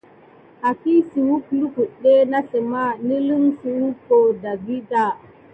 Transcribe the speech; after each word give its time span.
Akisuwək 0.69 1.45
lukuɗɗe 1.59 2.13
na 2.31 2.39
sləma 2.47 2.83
nilin 3.07 3.45
suduho 3.59 4.17
dagida. 4.41 5.03